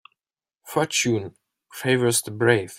[0.65, 1.35] Fortune
[1.71, 2.69] favours the brave.